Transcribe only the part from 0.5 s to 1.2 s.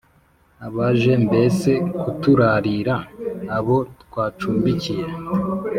abaje